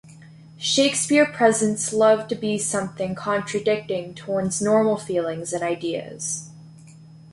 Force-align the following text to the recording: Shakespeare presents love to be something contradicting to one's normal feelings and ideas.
Shakespeare 0.57 1.27
presents 1.27 1.93
love 1.93 2.27
to 2.29 2.33
be 2.33 2.57
something 2.57 3.13
contradicting 3.13 4.15
to 4.15 4.31
one's 4.31 4.59
normal 4.59 4.97
feelings 4.97 5.53
and 5.53 5.61
ideas. 5.61 6.49